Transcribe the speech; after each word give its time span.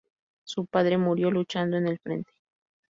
Su 0.45 0.65
padre 0.65 0.97
murió 0.97 1.29
luchando 1.29 1.77
en 1.77 1.85
el 1.87 1.99
frente. 1.99 2.31